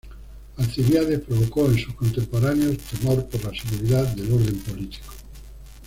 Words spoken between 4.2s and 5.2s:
orden político.